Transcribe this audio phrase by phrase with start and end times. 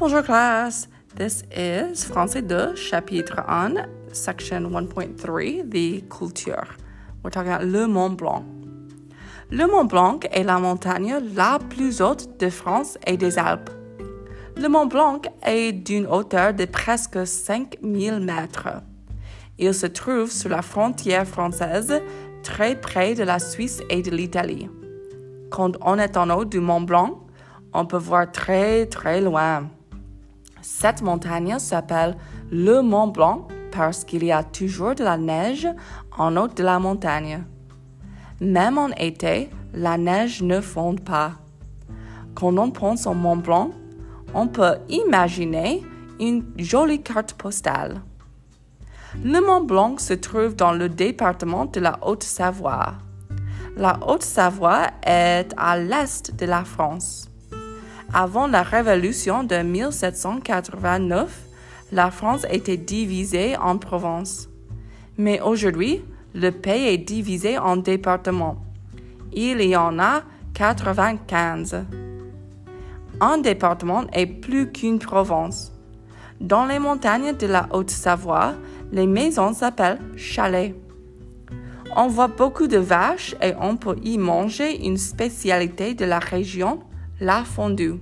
[0.00, 0.88] Bonjour class.
[1.14, 6.64] This is Français 2, chapitre 1, section 1.3, the culture.
[7.22, 8.46] We're talking about Le Mont Blanc.
[9.50, 13.68] Le Mont Blanc est la montagne la plus haute de France et des Alpes.
[14.56, 18.68] Le Mont Blanc est d'une hauteur de presque 5000 mètres.
[19.58, 22.00] Il se trouve sur la frontière française,
[22.42, 24.70] très près de la Suisse et de l'Italie.
[25.50, 27.26] Quand on est en haut du Mont Blanc,
[27.74, 29.68] on peut voir très très loin.
[30.62, 32.16] Cette montagne s'appelle
[32.50, 35.68] le Mont Blanc parce qu'il y a toujours de la neige
[36.16, 37.44] en haut de la montagne.
[38.40, 41.32] Même en été, la neige ne fond pas.
[42.34, 43.70] Quand on pense au Mont Blanc,
[44.34, 45.82] on peut imaginer
[46.18, 48.02] une jolie carte postale.
[49.24, 52.94] Le Mont Blanc se trouve dans le département de la Haute-Savoie.
[53.76, 57.28] La Haute-Savoie est à l'est de la France.
[58.12, 61.42] Avant la Révolution de 1789,
[61.92, 64.48] la France était divisée en provinces.
[65.16, 66.02] Mais aujourd'hui,
[66.34, 68.56] le pays est divisé en départements.
[69.32, 70.22] Il y en a
[70.54, 71.84] 95.
[73.20, 75.72] Un département est plus qu'une province.
[76.40, 78.54] Dans les montagnes de la Haute-Savoie,
[78.90, 80.74] les maisons s'appellent chalets.
[81.94, 86.80] On voit beaucoup de vaches et on peut y manger une spécialité de la région,
[87.20, 88.00] la fondue.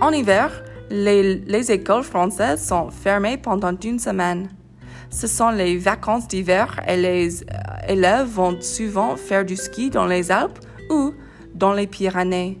[0.00, 0.50] En hiver,
[0.90, 4.48] les, les, écoles françaises sont fermées pendant une semaine.
[5.10, 7.44] Ce sont les vacances d'hiver et les
[7.88, 10.58] élèves vont souvent faire du ski dans les Alpes
[10.88, 11.12] ou
[11.54, 12.58] dans les Pyrénées.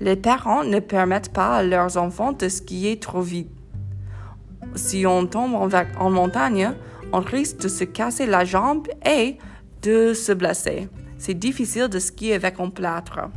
[0.00, 3.50] Les parents ne permettent pas à leurs enfants de skier trop vite.
[4.74, 6.72] Si on tombe en, en montagne,
[7.12, 9.36] on risque de se casser la jambe et
[9.82, 10.88] de se blesser.
[11.18, 13.30] C'est difficile de skier avec un plâtre.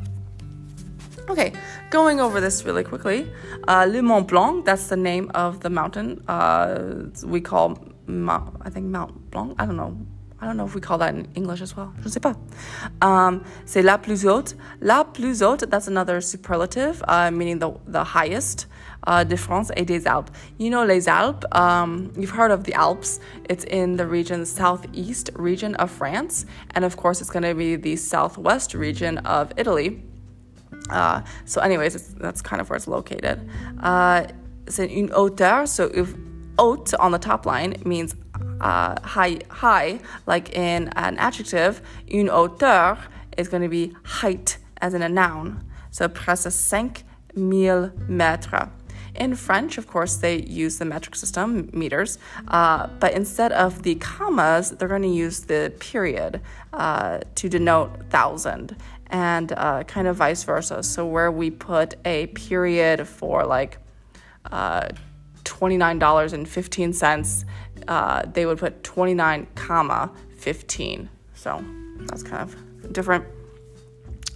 [1.28, 1.54] Okay,
[1.90, 3.32] going over this really quickly.
[3.68, 8.70] Uh, Le Mont Blanc, that's the name of the mountain uh, we call, Mount, I
[8.70, 9.56] think Mount Blanc.
[9.58, 9.98] I don't know.
[10.40, 11.92] I don't know if we call that in English as well.
[11.98, 12.36] Je ne sais pas.
[13.02, 14.54] Um, c'est la plus haute.
[14.82, 18.68] La plus haute, that's another superlative, uh, meaning the, the highest.
[19.08, 20.32] Uh, de France et des Alpes.
[20.58, 23.20] You know les Alpes, um, you've heard of the Alps.
[23.48, 26.46] It's in the region, southeast region of France.
[26.74, 30.02] And of course, it's going to be the southwest region of Italy.
[30.90, 33.50] Uh, so, anyways, that's kind of where it's located.
[33.82, 34.26] Uh,
[34.68, 35.68] c'est une hauteur.
[35.68, 36.14] So, if
[36.58, 38.16] haute on the top line means
[38.62, 42.98] uh, high, high, like in an adjective, une hauteur
[43.38, 45.64] is going to be height as in a noun.
[45.92, 48.70] So, presque 5000 mètres.
[49.16, 53.96] In French, of course, they use the metric system, meters, uh, but instead of the
[53.96, 56.42] commas, they're going to use the period
[56.74, 58.76] uh, to denote thousand
[59.08, 60.84] and uh, kind of vice versa.
[60.84, 63.78] So where we put a period for like
[64.52, 64.90] uh,
[65.44, 67.46] $29.15,
[67.88, 71.10] uh, they would put 29 comma 15.
[71.36, 71.64] So
[72.00, 73.26] that's kind of different.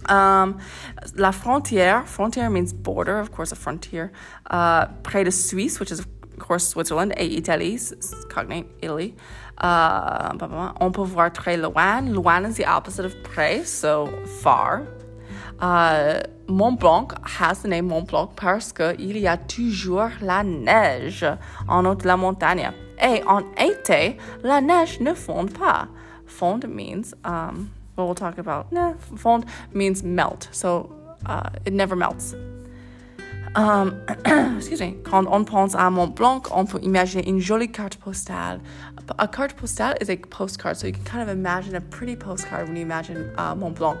[0.08, 0.58] Um,
[1.16, 4.10] la frontière, frontière means border, of course, a frontier.
[4.50, 6.06] Uh, près de Suisse, which is of
[6.38, 7.78] course Switzerland, et Italie,
[8.28, 9.14] cognate Italy.
[9.58, 10.32] Uh,
[10.80, 12.12] on peut voir très loin.
[12.12, 14.08] Loin is the opposite of près, so
[14.42, 14.86] far.
[15.60, 21.26] Uh, Mont Blanc has the name Mont Blanc parce qu'il y a toujours la neige
[21.68, 22.72] en haut de la montagne.
[22.98, 25.88] Et en été, la neige ne fond pas.
[26.26, 27.68] Fond means, um,
[28.00, 30.92] what we'll talk about, nah, fond means melt, so
[31.26, 32.34] uh, it never melts.
[33.54, 34.00] Um,
[34.56, 34.96] excuse me.
[35.02, 38.60] Quand on pense à Mont Blanc, on peut imaginer une jolie carte postale.
[39.18, 42.68] A carte postale is a postcard, so you can kind of imagine a pretty postcard
[42.68, 43.98] when you imagine uh, Mont Blanc.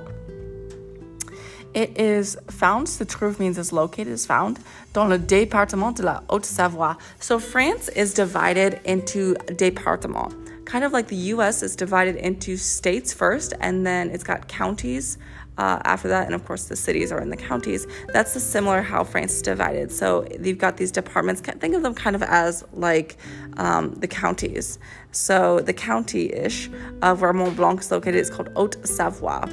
[1.74, 4.58] It is found, the trouve means it's located, is found,
[4.92, 6.96] dans le département de la Haute-Savoie.
[7.20, 10.32] So France is divided into départements.
[10.70, 15.18] Kind of like the US is divided into states first, and then it's got counties
[15.58, 17.88] uh, after that, and of course the cities are in the counties.
[18.12, 19.90] That's the similar how France is divided.
[19.90, 21.40] So you've got these departments.
[21.40, 23.16] Think of them kind of as like
[23.56, 24.78] um, the counties.
[25.10, 26.70] So the county-ish
[27.02, 29.48] of where Mont Blanc is located is called Haute Savoie.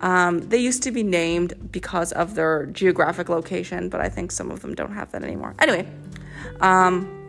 [0.00, 4.50] Um, they used to be named because of their geographic location, but I think some
[4.50, 5.54] of them don't have that anymore.
[5.58, 5.86] Anyway,
[6.62, 7.21] um,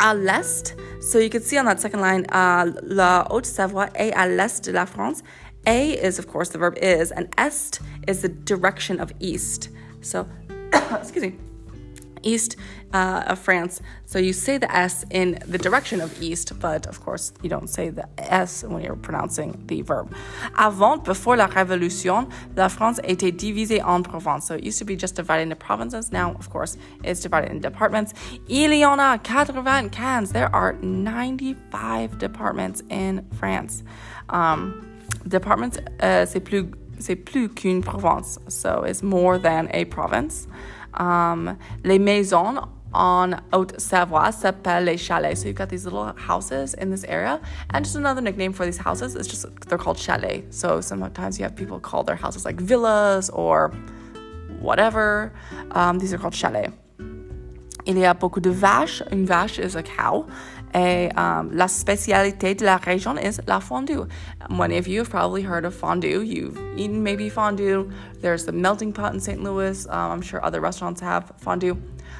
[0.00, 4.26] à l'est, so you can see on that second line, uh, la Haute-Savoie est à
[4.26, 5.22] l'est de la France.
[5.66, 9.68] A is, of course, the verb is, and est is the direction of east.
[10.00, 10.26] So,
[10.72, 11.49] excuse me.
[12.22, 12.56] East
[12.92, 13.80] uh, of France.
[14.06, 17.68] So you say the S in the direction of east, but of course you don't
[17.68, 20.12] say the S when you're pronouncing the verb.
[20.58, 24.48] Avant, before la Révolution, la France était divisée en provinces.
[24.48, 26.10] So it used to be just divided into provinces.
[26.12, 28.12] Now, of course, it's divided into departments.
[28.48, 30.32] Il y en a 95.
[30.32, 33.82] There are 95 departments in France.
[34.28, 34.86] Um,
[35.28, 36.70] departments, uh, c'est plus
[37.00, 40.46] c'est plus qu'une province, so it's more than a province.
[40.94, 45.40] Um, les maisons on Haute-Savoie s'appellent les chalets.
[45.40, 47.40] So you've got these little houses in this area.
[47.70, 50.56] And just another nickname for these houses is just, they're called chalets.
[50.58, 53.72] So sometimes you have people call their houses like villas or
[54.60, 55.32] whatever.
[55.72, 56.72] Um, these are called chalets.
[57.86, 59.02] Il y a beaucoup de vaches.
[59.10, 60.26] Une vache is a cow.
[60.74, 64.06] Et um, la spécialité de la région is la fondue.
[64.48, 66.22] Many of you have probably heard of fondue.
[66.22, 67.90] You've eaten maybe fondue.
[68.20, 69.42] There's the melting pot in St.
[69.42, 69.86] Louis.
[69.88, 71.76] Um, I'm sure other restaurants have fondue.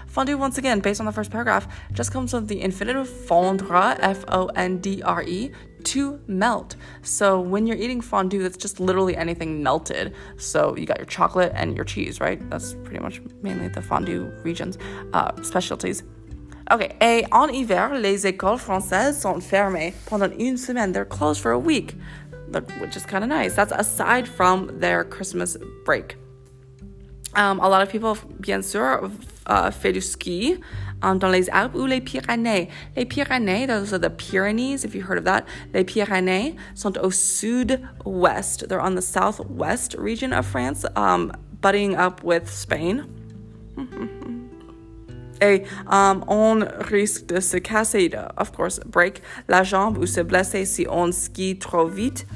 [0.07, 4.25] Fondue, once again, based on the first paragraph, just comes with the infinitive fondre, F
[4.29, 5.53] O N D R E,
[5.85, 6.77] to melt.
[7.03, 10.15] So when you're eating fondue, that's just literally anything melted.
[10.37, 12.41] So you got your chocolate and your cheese, right?
[12.51, 14.79] That's pretty much mainly the fondue region's
[15.13, 16.03] uh, specialties.
[16.73, 20.93] Okay, et en hiver, les écoles françaises sont fermées pendant une semaine.
[20.93, 21.97] They're closed for a week,
[22.81, 23.57] which is kind of nice.
[23.57, 26.17] That's aside from their Christmas break.
[27.35, 29.11] Um, a lot of people, bien sûr,
[29.49, 30.59] uh, fait du ski
[31.03, 32.69] um, dans les Alpes ou les Pyrénées.
[32.97, 35.47] Les Pyrénées, those are the Pyrenees, if you heard of that.
[35.75, 38.69] Les Pyrénées sont au sud-ouest.
[38.69, 43.07] They're on the southwest region of France, um, butting up with Spain.
[45.41, 50.23] et um, on risque de se casser, de, of course, break la jambe ou se
[50.23, 52.27] blesser si on skie trop vite.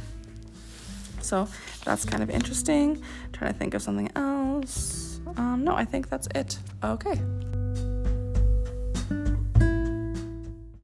[1.20, 1.48] So
[1.84, 3.02] that's kind of interesting.
[3.34, 5.20] trying to think of something else.
[5.36, 6.58] Um, no, I think that's it.
[6.82, 7.20] Okay.